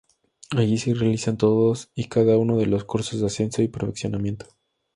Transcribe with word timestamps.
Allí 0.49 0.79
se 0.79 0.95
realizan 0.95 1.37
todos 1.37 1.91
y 1.93 2.05
cada 2.05 2.35
uno 2.39 2.57
de 2.57 2.65
los 2.65 2.85
cursos 2.85 3.19
de 3.19 3.27
ascenso 3.27 3.61
y 3.61 3.67
perfeccionamiento. 3.67 4.47